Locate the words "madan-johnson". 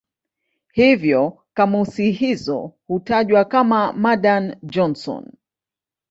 3.93-5.33